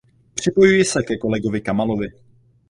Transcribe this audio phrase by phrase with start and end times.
[0.35, 2.11] Připojuji se ke kolegovi Kamallovi.